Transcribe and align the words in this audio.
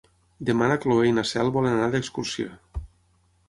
Demà 0.49 0.69
na 0.71 0.77
Cloè 0.85 1.05
i 1.11 1.13
na 1.19 1.25
Cel 1.33 1.53
volen 1.59 1.77
anar 1.77 1.93
d'excursió. 1.97 2.51